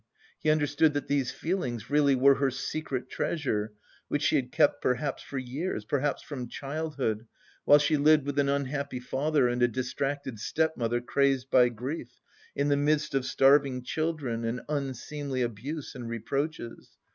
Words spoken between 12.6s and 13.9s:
the midst of starving